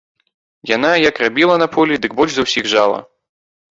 [0.75, 2.99] Яна як рабіла на полі, дык больш за ўсіх жала.